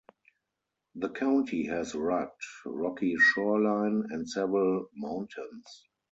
The 0.95 1.09
county 1.11 1.67
has 1.67 1.93
rugged, 1.93 2.31
rocky 2.65 3.15
shoreline 3.35 4.05
and 4.09 4.27
several 4.27 4.89
mountains. 4.95 5.85